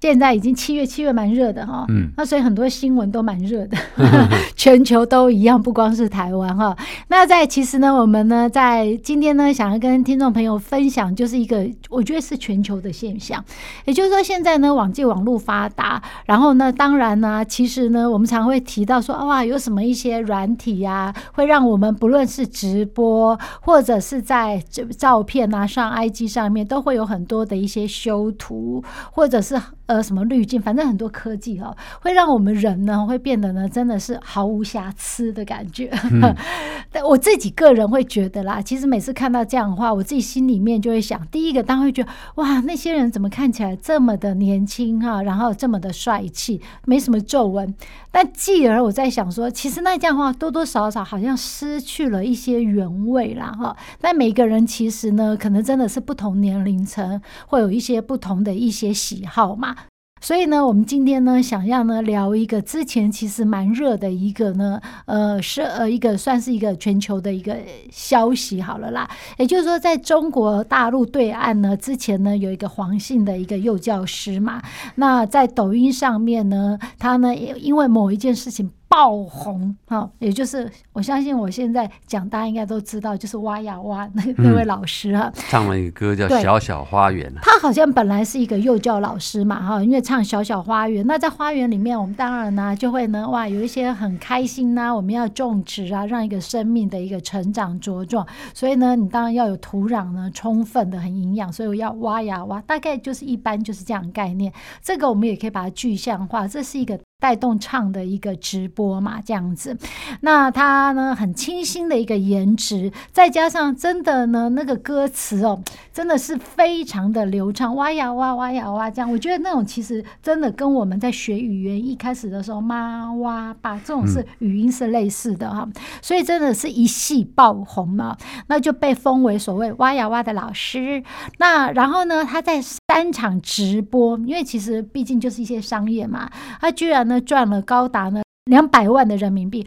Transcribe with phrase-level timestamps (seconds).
[0.00, 3.76] 现在已经七月，七月蛮热的哈，嗯，那所以很多新闻都蛮热的，
[4.54, 6.76] 全球都一样，不光是台湾哈。
[7.08, 13.44] 那在其实呢，我们呢在今天呢，想要跟听众朋友分享，就是一个我觉得是全球的现象，
[13.86, 29.60] 也就是说现在呢，网际网络发达，然后呢，当然呢，其实呢，我们常会提到说，哇，有什么一些软体呀，会让我们不论是直播或者是在这照片啊上 IG 上面，都会有很多的一些修图，或者是。
[29.88, 35.90] 呃，什么滤镜，反正很多科技哈、哦，会让我们人呢，会变得呢，真的是毫无瑕疵的感觉。
[36.12, 36.20] 嗯、
[36.92, 47.74] 但我自己个人会觉得啦，其实每次看到这样的话，我自己心里面就会想，第一个当然会觉得，哇，那些人怎么看起来这么的年轻哈、啊，然后这么的帅气，没什么皱纹。
[48.10, 53.74] 但继而我在想说，其实那这样的话，多多少少好像失去了一些原味啦哈。
[54.02, 59.76] 但每个人其实呢，可能真的是不同年龄层，会有一些不同的一些喜好嘛。
[60.20, 67.56] 所以呢，我们今天呢，想要呢聊一个之前其实蛮热的一个呢，呃，是呃一个算是一个全球的一个
[67.90, 69.08] 消息好了啦。
[69.38, 74.62] 也就是说，在中国大陆对岸呢，之前呢有一个黄姓的一个幼教师嘛，
[74.96, 78.70] 那在抖音上面呢，他呢也因为某一件事情。
[78.88, 87.30] 爆红哈，也就是我相信我现在讲，大家应该都知道，就是挖呀挖那那位老师哈，唱了一个歌叫《小小花园》。
[87.42, 104.52] 他好像本来是一个幼教老师嘛哈，因为唱《小小花园》，那在花园里面，我们当然呢就会呢哇有一些很开心呐，我们要种植啊，让一个生命的一个成长茁壮，所以呢，你当然要有土壤呢充分的很营养，所以我要挖呀挖，大概就是一般就是这样的概念。
[104.82, 106.98] 这个我们也可以把它具象化，这是一个。
[107.20, 109.76] 带动唱的一个直播嘛，这样子，
[110.20, 115.60] 那他呢很清新的一个颜值，再加上真的呢那个歌词哦，
[115.92, 125.68] 真的是非常的流畅，哇呀哇哇呀哇这样，我觉得那种其实真的跟我们在学语言一开始的时候妈哇吧这种是语音是类似的哈，
[126.00, 131.02] 所以真的是一系爆红嘛，那就被封为所谓哇呀哇的老师。
[131.38, 136.30] 那然后呢，他在三场直播，因为其实毕竟就是一些商业嘛，
[136.60, 137.07] 他居然。
[137.08, 139.66] 那赚了高达呢两百万的人民币。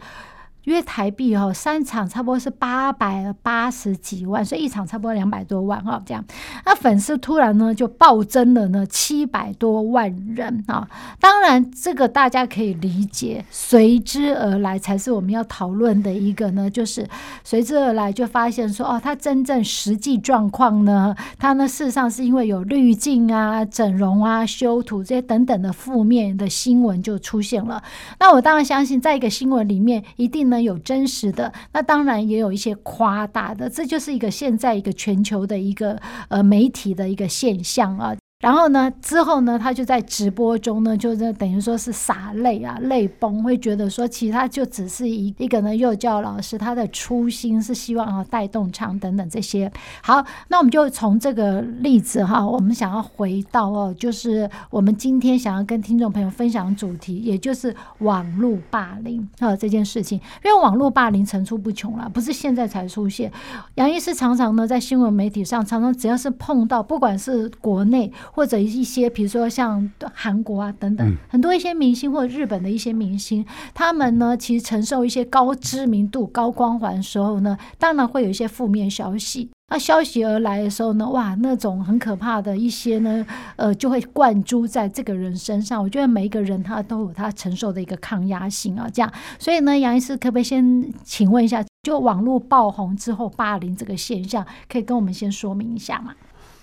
[0.64, 6.24] 约台币哦，三场差不多是八百八十几万，所以一场差不多两百多万哈，这样。
[6.64, 10.88] 那粉丝突然呢就暴增了呢七百多万人啊！
[11.18, 17.08] 当然这个大家可以理解，随之而来才是我们要讨论的一个呢，就是
[17.42, 27.82] 随之而来就发现说哦，他真正实际状况呢，他呢事实上是因为有滤镜啊、整容啊、修图这些等等的负面的新闻就出现了。
[28.20, 30.51] 那我当然相信，在一个新闻里面一定。
[30.60, 38.16] 有真实的，那当然也有一些夸大的，这就是一个现在一个全球的一个呃媒体的一个现象啊。
[38.42, 49.70] 然后呢，之后呢，他就在直播中呢，就是等于说是洒泪啊，泪崩，会觉得说，其实他就只是一一个呢幼教老师，他的初心是希望啊带动唱等等这些。
[50.02, 63.30] 好，那我们就从这个例子哈，我们想要回到哦，就是我们今天想要跟听众朋友分享主题，也就是网络霸凌啊这件事情，因为网络霸凌层出不穷了，不是现在才出现。
[63.76, 68.12] 杨医师常常呢在新闻媒体上，常常只要是碰到，不管是国内。
[68.34, 79.50] 或者一些，比如说像韩国啊等等，很多一些明星或者日本的一些明星，他们呢其实承受一些高知名度、高光环的时候呢，当然会有一些负面消息。
[79.68, 83.24] 那消息而来的时候呢，哇，那种很可怕的一些呢，
[83.56, 85.82] 呃，就会灌注在这个人身上。
[85.82, 89.10] 我觉得每一个人他都有他承受的一个抗压性啊，这样。
[89.38, 96.12] 所以呢，杨医师可不可以先请问一下，就网络爆红之后霸凌这个现象，可以跟我们先说明一下吗？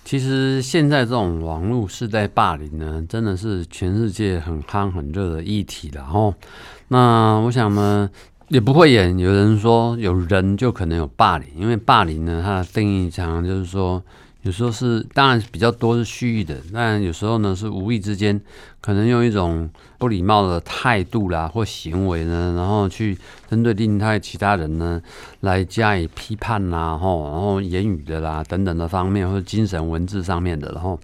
[0.04, 6.34] 其实现在这种网络世代霸凌呢，真的是全世界很夯很热的议题了哈。
[6.88, 8.10] 那我想呢，
[8.48, 14.04] 也不会演有人说有人就可能有霸凌，因为霸凌呢，它的定义常常就是说，
[14.50, 18.42] 有时候是，当然比较多是蓄意的，但有时候呢是无意之间，
[18.82, 19.70] 可能用一种
[20.00, 23.16] 不礼貌的态度啦或行为呢，然后去
[23.48, 25.00] 针对另外其他人呢
[25.42, 31.00] 来加以批判啦，吼，然后言语的啦等等的方面，或者精神文字上面的，然后，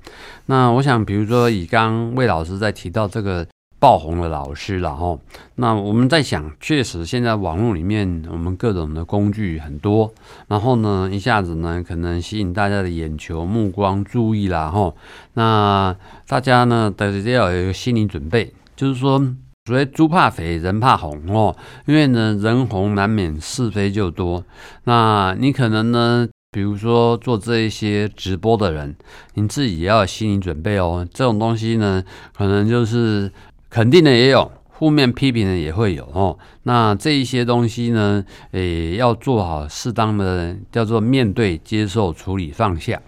[0.48, 3.46] 那我想，比如说以刚魏老师在提到这个。
[3.86, 5.16] 爆红的老师了哈，
[5.54, 10.12] 那我们在想，确实现在网络里面我们各种的工具很多，
[10.48, 14.92] 然后呢，一下子呢可能吸引大家的眼球、目光、注意啦哈。
[15.36, 15.96] 那
[16.28, 19.20] 大家呢，大家要有一个心理准备，就是说，
[19.66, 21.56] 所谓猪怕肥，人怕红哦，
[21.86, 24.44] 因为呢，人红难免是非就多。
[24.86, 28.96] 那你可能呢，比如说做这一些直播的人，
[29.36, 31.08] 你自己也要有心理准备哦。
[31.14, 32.04] 这种东西呢，
[32.36, 33.32] 可能就是。
[33.75, 36.38] 肯定的也有，负面批评的也会有哦。
[36.63, 43.01] 那这一些东西呢，诶，要做好适当的叫做面对、接受、处理、放下。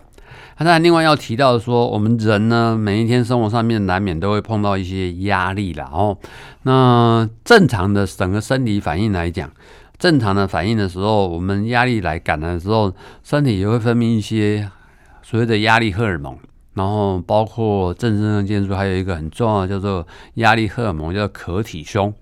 [0.58, 6.18] 那当然，另外要提到说，我们人呢，每一天生活上面难免都会碰到一些压力啦哦。
[6.64, 9.50] 那正常的整个生理反应来讲，
[9.98, 12.94] 正常的反应的时候，我们压力来感的时候，
[13.24, 14.70] 身体也会分泌一些
[15.24, 16.38] 所谓的压力荷尔蒙。
[16.78, 22.14] 然后包括正身上腺素，还有一个很重要的叫做压力荷尔蒙，叫可体松。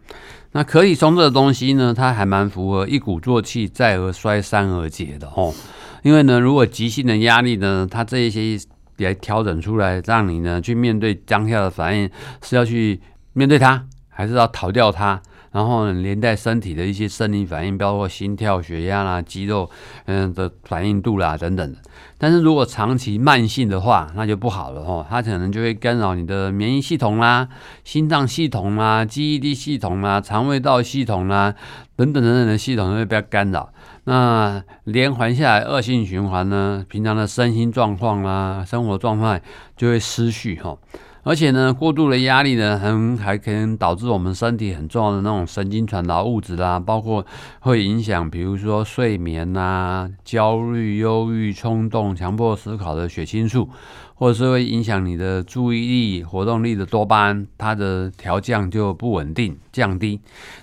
[0.54, 5.54] 那可体松这个东西呢，它还蛮符合一鼓作气，再而衰，三而竭的哦。
[6.04, 8.58] 因为呢，如果急性的压力呢，它这一些
[9.00, 12.10] 来调整出来，让你呢去面对当下的反应，
[12.42, 13.02] 是要去
[13.34, 15.22] 面对它，还是要逃掉它？
[15.52, 19.70] 然后，连带身体的一些生理反应，包括心跳、血压啦、肌肉
[20.06, 21.76] 嗯的反应度啦等等。
[22.18, 27.48] 但是如果长期慢性的话，那就不好了哦，它可能就会干扰你的免疫系统啦、
[27.84, 31.54] 心脏系统啦、记忆力系统啦、肠胃道系统啦
[31.96, 33.70] 等等等等的系统都会被干扰。
[34.06, 39.42] 那连环下来，恶性循环呢，平常的身心状况啦、生活状态
[39.76, 40.78] 就会失序哈。
[41.28, 47.26] 而且呢，过度的压力呢，很还可能导致我们身体很重要的那种神经传导物质啦，包括
[47.62, 53.68] 会影响，比如说睡眠呐、焦虑、忧郁、冲动、强迫思考的血清素。
[54.16, 60.20] 或者是会影响你的注意力、活动力的多巴胺，它的调降就不稳定、降低。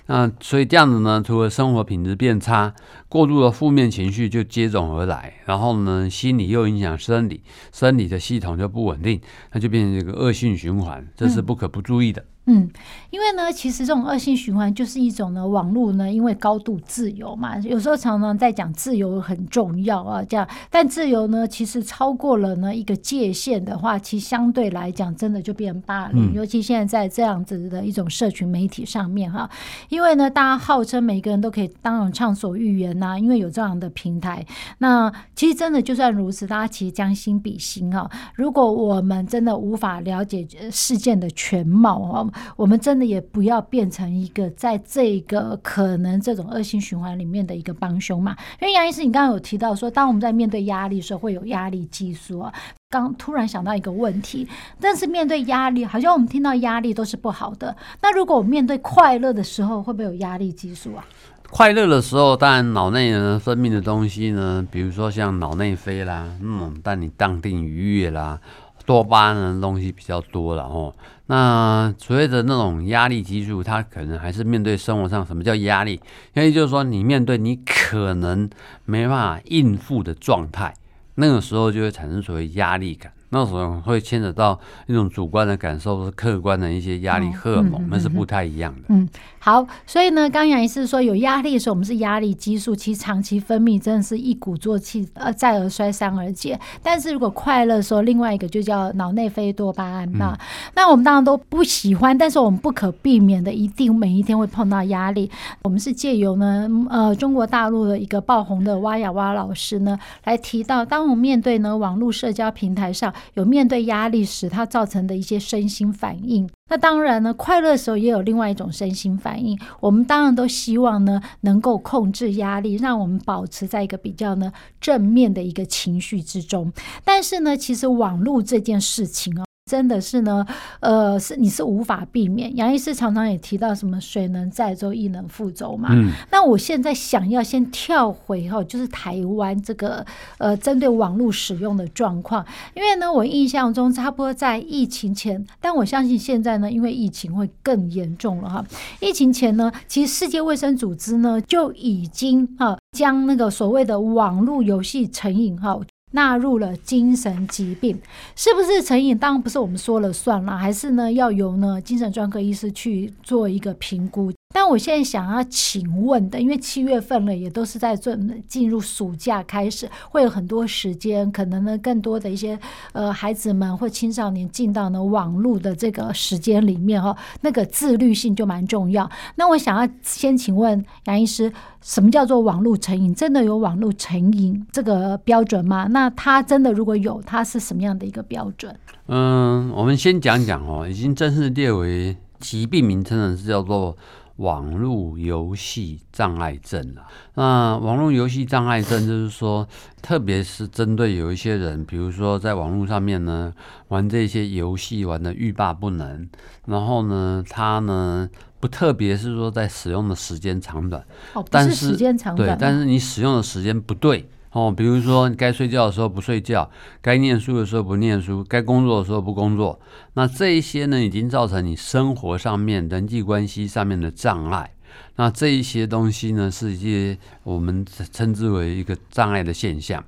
[0.07, 2.73] 那所以这样子呢，除了生活品质变差，
[3.07, 7.41] 过度的负面情绪就接踵而来，然后呢，心理又影响生理，
[7.71, 9.21] 生理的系统就不稳定，
[9.51, 12.21] 那就变成一个恶性循环，这是不可不注意的。
[12.21, 12.69] 嗯嗯，
[13.09, 29.49] 因为呢，其实这种恶性循环就是一种呢，网络呢，因为高度自由嘛，有时候常常在讲自由很重要啊，这样，但自由呢，其实超过了呢一个界限的话，其实相对来讲，真的就变霸凌，嗯、尤其现在在这样子的一种社群媒体上面哈，
[29.87, 34.45] 因为呢，大家号称每个人都可以当然畅所欲言呐、啊，因为有这样的平台，
[34.79, 42.29] 那其实真的就算如此，大家其实将心比心啊，如果我们真的无法了解事件的全貌哈。
[42.55, 48.35] 我们真的也不要变成一个在这个可能这种恶性循环里面的一个帮凶嘛。
[48.61, 52.53] 因为杨医师，你刚刚有提到说，当我们在面对压力的时候，会有压力激素啊。
[52.89, 54.47] 刚突然想到一个问题，
[54.79, 57.75] 但是面对压力，好像我们听到压力都是不好的。
[58.01, 61.03] 那如果我面对快乐的时候，会不会有压力激素啊？
[61.49, 68.39] 快乐的时候，当然脑内呢分泌的东西呢，比如说像脑内啡啦，嗯，让你淡定愉悦啦。
[68.85, 70.93] 多巴胺的东西比较多了哦，
[71.27, 76.01] 那所谓的那种压力激素，它可能还是面对生活上什么叫压力？
[76.33, 78.49] 因为就是说你面对你可能
[78.85, 80.73] 没办法应付的状态，
[81.15, 83.11] 那个时候就会产生所谓压力感。
[83.33, 88.81] 那时候会牵扯到一种主观的感受，是客观的一些压力荷尔蒙，那是不太一样的。
[88.89, 89.09] 嗯，
[89.39, 96.59] 好，所以呢，刚杨医师说有压力的时候，我们是压力激素，其实长期分泌真的是一鼓作气，呃，再而衰，三而竭。
[96.83, 100.07] 但是如果快乐的时候，另外一个就叫脑内啡多巴胺。
[100.13, 100.37] 那、嗯、
[100.75, 105.31] 那我们当然都不喜欢，但是我们不可避免的，一定每一天会碰到压力。
[105.63, 113.11] 我们是借由呢，呃，中国大陆的一个爆红的蛙呀蛙老师呢，来提到，当我们面对呢网络社交平台上。
[113.33, 116.49] 有面对压力时，它造成的一些身心反应。
[116.69, 119.57] 那当然呢，快乐的时候也有另外一种身心反应。
[119.79, 124.51] 我们当然都希望呢，能够控制压力，让我们保持在一个比较呢
[124.81, 126.71] 正面的一个情绪之中。
[127.03, 129.45] 但是呢，其实网络这件事情哦。
[129.65, 130.45] 真的是呢，
[130.81, 132.53] 呃，是你是无法避免。
[132.57, 135.89] 杨医师常常也提到什么“水能载舟，亦能覆舟”嘛。
[135.93, 136.11] 嗯。
[136.29, 140.05] 那我现在想要先跳回哈，就是台湾这个
[140.37, 142.45] 呃，针对网络使用的状况。
[142.73, 148.65] 因为呢，我印象中差不多在疫情前，但我相信现在呢，因为疫情会更严重了哈。
[148.99, 155.79] 疫情前呢，其实世界卫生组织呢就已经哈将那个所谓的网络游戏成瘾哈。
[156.13, 157.99] 纳入了精神疾病，
[158.35, 159.17] 是不是成瘾？
[159.17, 164.31] 当然不是我们说了算了，还是呢要由呢精神专科医师去做一个评估。
[164.53, 168.15] 但我现在想要请问的，因为七月份了，也都是在做
[168.47, 172.57] 进入暑假开始，会有很多时间，可能呢更多的一些
[172.91, 179.09] 呃孩子们或青少年进到呢网络的这个时间里面哈，那个自律性就蛮重要。
[179.35, 183.13] 那我想要先请问杨医师，什么叫做网络成瘾？
[183.13, 185.87] 真的有网络成瘾这个标准吗？
[185.89, 188.73] 那他真的如果有，他是什么样的一个标准？
[189.07, 193.97] 嗯，我们先讲讲哦，已经正式列为疾病名称的是叫做。
[194.37, 197.03] 网络游戏障碍症了。
[197.35, 199.67] 那网络游戏障碍症就是说，
[200.01, 203.53] 特别是针对有一些人，比如说在网络上面呢，
[203.89, 206.27] 玩这些游戏玩的欲罢不能，
[206.65, 208.27] 然后呢，他呢
[208.59, 214.27] 不特别是说在使用的时间长短，哦，不是时间长短，对，但是你使用的时间不对。
[214.53, 216.69] 哦，比如说该睡觉的时候不睡觉，
[217.01, 219.79] 该念书的时候不念书，该工作的时候不工作，
[220.13, 224.71] 那这一些呢，已经造成你生活上面人际关系上面的障碍。
[225.15, 230.03] 那这一些东西呢，是一些我们称之为一个障碍的现象。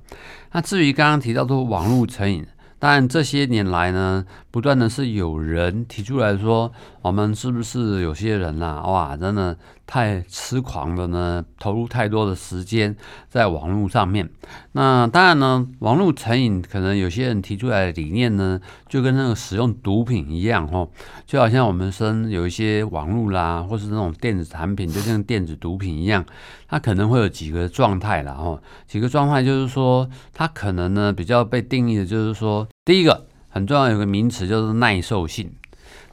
[0.52, 2.46] 那至于刚刚提到的网络成瘾。
[2.78, 6.70] 但这些年来呢，不断的是有人提出来说，
[7.06, 11.44] 我们是不是有些人呐、啊，哇，真的太痴狂了呢？
[11.56, 12.96] 投入太多的时间
[13.28, 14.28] 在网络上面。
[14.72, 20.90] 那当然呢，网络成瘾可能有些人提出来的理念呢，就跟那个使用毒品一样哦，
[21.24, 26.26] 就好像我们生有一些网络啦，或是那种电子产品，就像电子毒品一样，
[26.66, 32.66] 它可能会有几个状态啦哦，几个状态就是说，它可能呢比较被定义的就是说。
[32.84, 35.52] 第一个很重要，有个名词就是耐受性。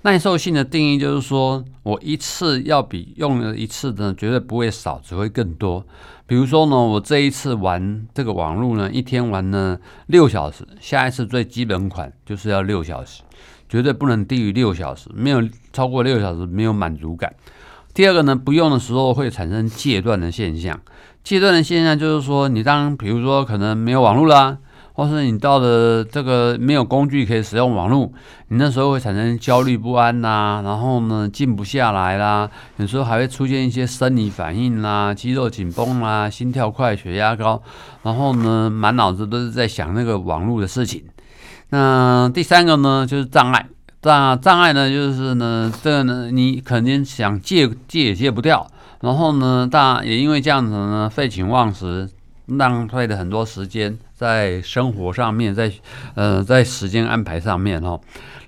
[0.03, 5.85] 耐受性的定义就是说，我一次要比用了一次的，绝对不会少，只会更多。
[6.27, 13.21] 比如说呢，我这一次玩这个网络呢，一天玩呢六小时，下一次最基本款就是要六小时，
[13.69, 15.41] 绝对不能低于六小时，没有
[15.71, 17.33] 超过六小时没有满足感。
[17.93, 20.77] 第二个呢，不用的时候会产生戒断的现象。
[21.23, 24.57] 戒断的现象就是说，你当比如说可能没有网络啦。
[24.93, 28.11] 或是你到了这个没有工具可以使用网络，
[28.49, 32.47] 你那时候会产生焦虑不安呐、然后呢静不下来啦，
[32.77, 37.61] 有时候还会出现一些生理反应啦，肌肉紧绷啦，心跳快，血压高，
[38.03, 41.03] 然后呢满脑子都是在想那个网络的事情。
[41.69, 43.65] 那第三个呢就是障碍，
[44.01, 48.67] 障障碍呢就是呢这呢你肯定想戒戒也戒不掉，
[49.01, 52.07] 然后呢但也因为这样子呢废寝忘食。
[52.45, 55.69] 浪费了很多时间在生活上面，在
[56.15, 57.99] 呃在时间安排上面哦。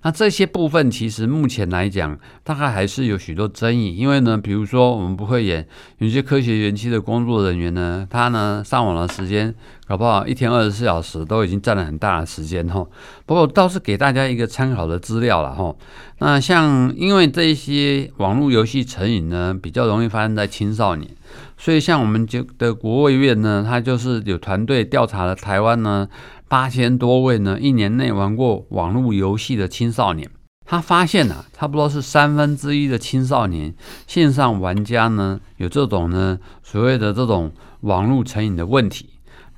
[0.04, 3.94] 那这些部分其实目前来讲，大概还是有许多争议。
[3.98, 5.68] 因为呢，比如说我们不会演
[5.98, 9.54] 有些科学园区的工作人员呢，他呢上网的时间
[9.86, 12.86] 搞不好一天二十四小时都已经占了很大的时间哈。
[13.26, 15.76] 不过倒是给大家一个参考的资料了哈。
[16.20, 21.10] 那像因为这一些网络游戏成瘾呢，比较容易发生在青少年，
[21.58, 26.08] 所以像我们就的国卫院呢，他就是有团队调查了台湾呢。
[26.48, 30.30] 八千多位呢，一年内玩过网络游戏的青少年，
[30.64, 33.74] 他发现啊，差不多是三分之一的青少年
[34.06, 37.52] 线上玩家呢，有这种呢所谓的这种
[37.82, 39.10] 网络成瘾的问题，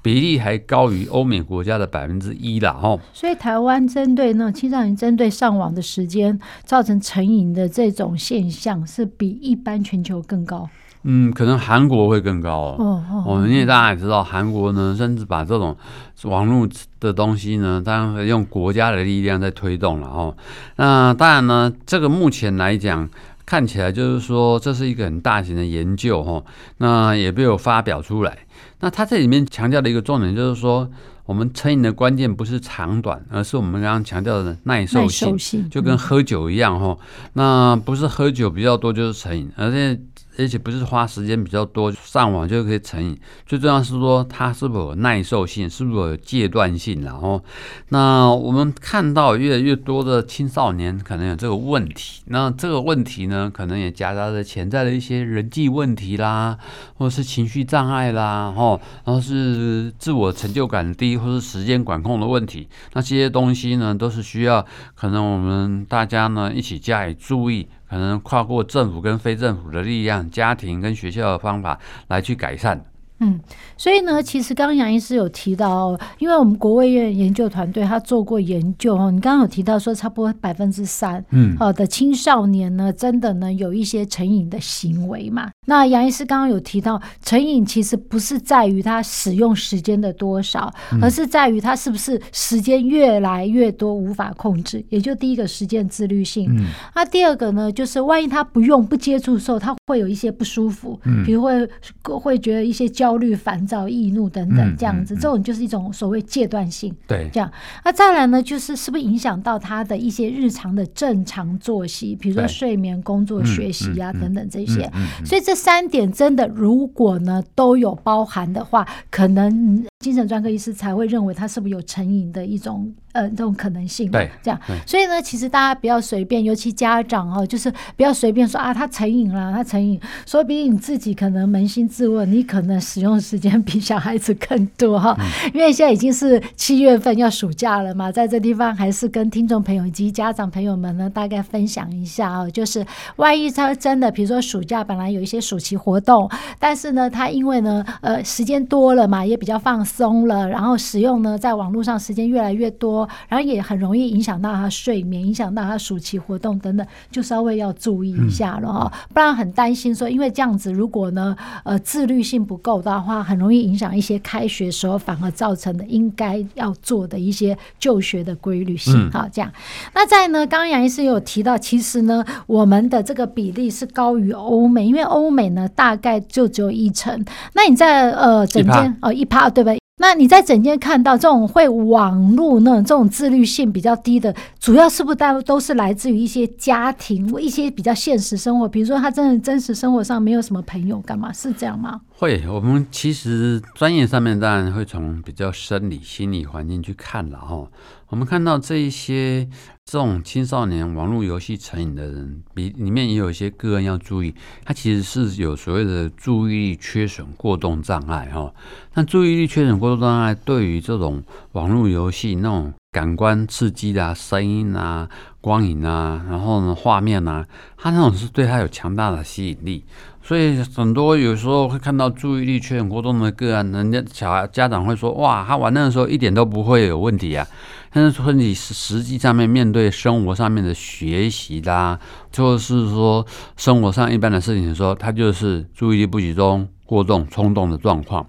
[0.01, 2.97] 比例还高于欧美国家的百分之一啦哦。
[3.11, 10.69] 所以台湾针对那种青少年针对上网的时间造成成瘾的这种现象，是比一般全球更高。
[11.03, 12.75] 嗯，可能韩国会更高哦。
[12.79, 15.77] 哦哦，我们因为大家也知道，韩国呢，甚至把这种
[16.23, 16.67] 网络
[16.99, 20.35] 的东西呢，当然用国家的力量在推动了哦。
[20.75, 23.07] 那当然呢，这个目前来讲，
[23.45, 26.43] 看起来就是说，这是一个很大型的研究哦。
[26.77, 28.37] 那也被我发表出来。
[28.81, 30.89] 那它这里面强调的一个重点就是说，
[31.25, 36.97] 我们成瘾的关键不是长短，而是我们刚刚强调的耐受性，受性就跟喝酒一样哦。
[37.33, 39.97] 那不是喝酒比较多就是成瘾，而且。
[40.37, 47.01] 而且不是花时间比较多上网就可以成瘾，最重要是说它是否有耐受性，是否有戒断性。
[47.01, 47.43] 然后，
[47.89, 56.57] 那我们看到越来越多的青少年可能有这个问题，那这个问题呢，可能也夹杂着潜在的一些人际问题啦，
[56.95, 62.67] 或者是情绪障碍啦，吼，然后是自我成就感低，或是时间管控的问题。
[62.93, 64.65] 那这些东西呢，都是需要
[64.95, 67.67] 可能我们大家呢一起加以注意。
[67.89, 72.83] 可能跨过政府跟非政府的力量，家庭跟学校的方法来去改善。
[73.19, 73.39] 嗯，
[73.75, 85.49] 所以呢，其实刚刚杨医师有提到，因为我们国卫院研究团队他做过研究哦，你刚刚有提到说，差不多百分之三，嗯，好的青少年呢，真的呢有一些成瘾的行为嘛。
[85.65, 90.71] 那杨医师刚刚有提到，成瘾其实不是在于他使用时间的多少，
[91.01, 94.85] 而是在于他是不是时间越来越多无法控制。
[94.89, 101.67] 也就第一个时间自律性，嗯，那第二个呢，就是万一他不用不接触的时候，他会有一些不舒服，嗯，比如会
[102.03, 103.06] 会觉得一些焦。
[103.07, 106.93] 焦虑、烦躁、易怒等等，这样子，这种就是一种所谓戒断性。
[107.07, 107.49] 对，这样。
[107.85, 114.91] 那再来呢，就是是不是影响到他的一些日常的正常作息，比如说睡眠、工作、学习啊等等这些。
[115.23, 122.89] 所以这三点真的，如果呢都有包含的话，可能精神专科医师才会认为他是不是有成瘾的一种。
[123.13, 129.99] 呃，这种可能性，对，这样，所以呢，其实大家不要随便，尤其家长哦，就是不要随便说啊，他成瘾了，他成瘾。
[130.23, 135.17] 说不定你自己可能扪心自问，你可能使用时间比小孩子更多哈。
[135.19, 142.85] 嗯、 因为现在已经是七月份要暑假了嘛，在这地方还是跟听众朋友以及家长朋友们呢，大概分享一下哦，就是
[143.15, 149.96] 万一他真的，比如说暑假本来有一些暑期活动，但是呢，他因为呢，呃，时间多了嘛，也比较放松
[150.27, 153.07] 了，然后使用呢，在网络上时间越来越多。
[153.27, 169.09] 然后也很容易影响到他睡眠，影响到他暑期活动等等，就稍微要注意一下了哈，不然很担心说，因为这样子如果呢，呃，自律性不够的话，很容易影响一些开学时候反而造成的应该要做的一些就学的规律性。
[169.11, 169.51] 好，这样。
[169.93, 177.25] 那在呢，刚刚杨医师有提到，其实呢，我们的这个比例是高于欧美，因为欧美呢大概就只有一成。
[177.53, 179.77] 那你在呃整间哦一趴对不对？
[179.99, 191.99] 那你在整天看到这种会网络那种这种自律性比较低的，主要是不是大都是来自于一些家庭，一些比较现实生活，比如说他真的真实生活上没有什么朋友，干嘛是这样吗？
[192.19, 197.69] 会，我们其实专业上面当然会从比较生理、心理环境去看了哈。
[198.07, 199.47] 我们看到这一些
[199.85, 204.33] 这种青少年网络游戏成瘾的人，比里面也有一些个人要注意，
[204.65, 208.51] 他其实是有所谓的注意力缺损过动障碍哈。
[208.95, 215.07] 那注意力缺损过动障碍对于这种网络游戏那种感官刺激的、声音啊、
[215.39, 217.45] 光影啊，然后呢画面啊，
[217.77, 219.83] 他那种是对他有强大的吸引力。
[220.23, 227.45] 所以很多有时候会看到注意力缺损过动的个案，人家小孩家长会说：“哇，他玩那个时候一点都不会有问题啊。”
[227.93, 231.99] 但是说你实际上面面对生活上面的学习啦，
[232.31, 233.23] 就是说
[233.55, 238.25] 生活上一般的事情的时候，他就是注意力不集中、过动、冲动的状况。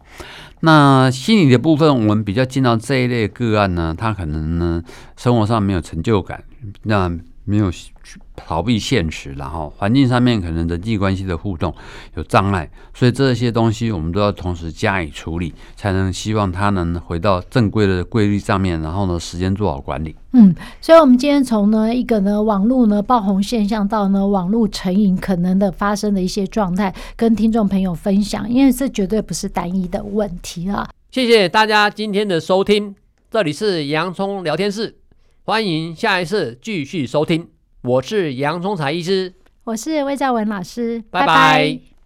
[0.61, 4.83] 那心理的部分，我们比较见到这一类个案呢，他可能呢
[5.17, 6.43] 生活上没有成就感，
[6.83, 7.11] 那
[7.49, 7.73] 没有。
[8.35, 11.75] 逃避现实，然后环境上面可能人际关系的互动
[12.15, 20.17] 有障碍，所以这些东西我们都要同时加以处理，才能希望他能回到正规的规律上面，然后呢，时间做好管理。
[20.33, 30.89] 嗯，所以我们今天从呢一个呢网络呢爆红现象到呢网络成瘾可能的发生的一些状态，跟听众朋友分享，因为这绝对不是单一的问题啊。
[31.11, 32.95] 谢谢大家今天的收听，
[33.31, 34.97] 这里是洋葱聊天室，
[35.49, 37.49] 欢迎下一次继续收听。
[37.81, 39.33] 我是杨忠才医师，
[39.65, 41.27] 我是魏兆文老师，拜拜。
[41.27, 41.98] 拜拜。